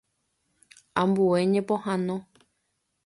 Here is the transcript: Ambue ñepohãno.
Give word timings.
Ambue 1.01 1.39
ñepohãno. 1.51 2.17